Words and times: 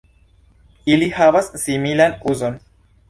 Ili 0.95 1.09
havas 1.17 1.51
similan 1.65 2.17
uzon. 2.33 2.57